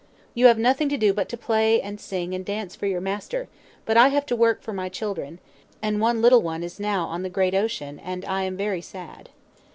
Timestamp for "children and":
4.89-6.01